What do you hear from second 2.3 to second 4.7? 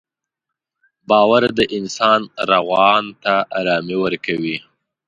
روان ته ارامي ورکوي.